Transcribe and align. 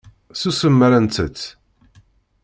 Susem 0.39 0.75
mi 0.77 0.83
ara 0.85 0.99
nttett. 1.05 1.39